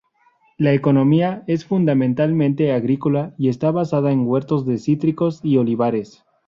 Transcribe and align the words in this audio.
La 0.57 0.73
economía 0.73 1.43
es 1.45 1.63
fundamentalmente 1.65 2.71
agrícola 2.71 3.35
y 3.37 3.49
está 3.49 3.69
basada 3.69 4.11
en 4.11 4.25
huertos 4.25 4.65
de 4.65 4.79
cítricos 4.79 5.41
y 5.43 5.57
olivares. 5.57 6.23